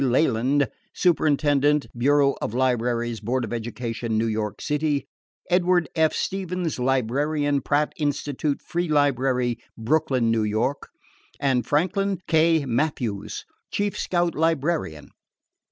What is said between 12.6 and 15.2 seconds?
Mathiews, Chief Scout Librarian.